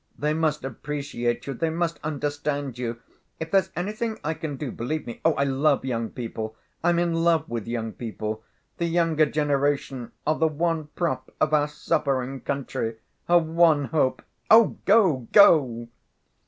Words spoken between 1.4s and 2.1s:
you, they must